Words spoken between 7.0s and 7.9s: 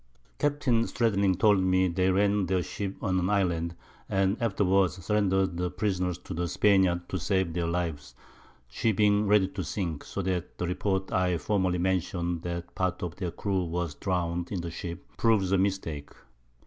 to save their